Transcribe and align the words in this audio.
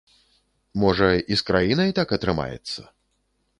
Можа, 0.83 1.09
і 1.35 1.37
з 1.43 1.47
краінай 1.51 1.93
так 2.01 2.17
атрымаецца? 2.19 2.81